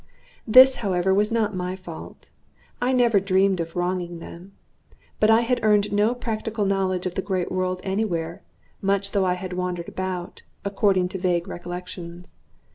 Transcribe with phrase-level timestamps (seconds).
[0.47, 2.31] This, however, was not my fault.
[2.81, 4.53] I never dreamed of wronging them.
[5.19, 8.41] But I had earned no practical knowledge of the great world any where,
[8.81, 12.39] much though I had wandered about, according to vague recollections.